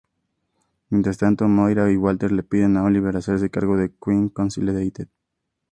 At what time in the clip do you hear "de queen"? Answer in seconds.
3.77-4.29